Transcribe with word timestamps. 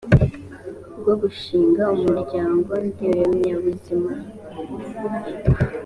bwo 0.99 1.13
gushinga 1.21 1.83
umuryango 1.95 2.71
ndemyabuzima 3.15 4.11